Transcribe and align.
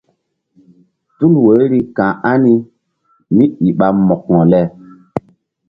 Tul 1.17 1.33
woiri 1.45 1.79
ka̧h 1.97 2.15
ani 2.31 2.53
kémíi 3.25 3.69
ɓa 3.79 3.87
mo̧ko? 4.07 4.33